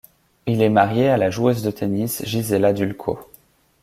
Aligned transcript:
Il 0.47 0.63
est 0.63 0.69
marié 0.69 1.09
à 1.09 1.17
la 1.17 1.29
joueuse 1.29 1.61
de 1.61 1.69
tennis 1.69 2.25
Gisela 2.25 2.73
Dulko. 2.73 3.19